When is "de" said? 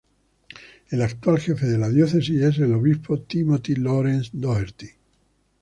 1.67-1.77